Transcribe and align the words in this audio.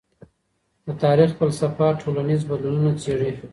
د 0.85 0.87
تاریخ 1.03 1.29
فلسفه 1.39 1.85
ټولنیز 2.01 2.41
بدلونونه 2.49 2.91
څېړي. 3.03 3.31